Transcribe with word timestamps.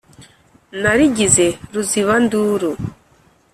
narigize 0.81 1.45
ruzibanduru 1.73 2.71